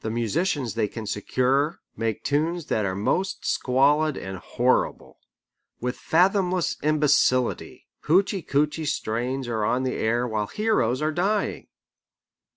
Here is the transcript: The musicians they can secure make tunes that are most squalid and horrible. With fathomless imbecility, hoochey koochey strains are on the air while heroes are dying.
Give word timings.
The 0.00 0.10
musicians 0.10 0.74
they 0.74 0.88
can 0.88 1.06
secure 1.06 1.78
make 1.96 2.24
tunes 2.24 2.66
that 2.66 2.84
are 2.84 2.96
most 2.96 3.46
squalid 3.46 4.16
and 4.16 4.38
horrible. 4.38 5.20
With 5.80 5.96
fathomless 5.98 6.76
imbecility, 6.82 7.86
hoochey 8.08 8.42
koochey 8.42 8.86
strains 8.86 9.46
are 9.46 9.64
on 9.64 9.84
the 9.84 9.94
air 9.94 10.26
while 10.26 10.48
heroes 10.48 11.00
are 11.00 11.12
dying. 11.12 11.68